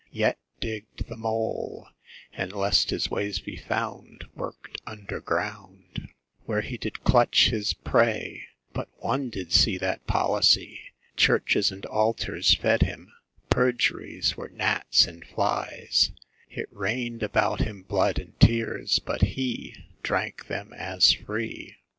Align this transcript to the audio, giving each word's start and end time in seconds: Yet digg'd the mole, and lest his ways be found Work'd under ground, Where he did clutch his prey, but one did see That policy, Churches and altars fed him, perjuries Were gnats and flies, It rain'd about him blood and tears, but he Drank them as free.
Yet 0.11 0.39
digg'd 0.59 1.09
the 1.09 1.15
mole, 1.15 1.87
and 2.33 2.51
lest 2.51 2.89
his 2.89 3.11
ways 3.11 3.37
be 3.37 3.55
found 3.57 4.25
Work'd 4.33 4.81
under 4.87 5.19
ground, 5.19 6.09
Where 6.45 6.61
he 6.61 6.75
did 6.77 7.03
clutch 7.03 7.49
his 7.51 7.73
prey, 7.75 8.47
but 8.73 8.89
one 8.97 9.29
did 9.29 9.53
see 9.53 9.77
That 9.77 10.07
policy, 10.07 10.79
Churches 11.15 11.71
and 11.71 11.85
altars 11.85 12.55
fed 12.55 12.81
him, 12.81 13.13
perjuries 13.51 14.35
Were 14.35 14.49
gnats 14.49 15.05
and 15.05 15.23
flies, 15.23 16.09
It 16.49 16.67
rain'd 16.71 17.21
about 17.21 17.59
him 17.59 17.83
blood 17.83 18.17
and 18.17 18.39
tears, 18.39 18.97
but 18.97 19.21
he 19.21 19.75
Drank 20.01 20.47
them 20.47 20.73
as 20.73 21.13
free. 21.13 21.75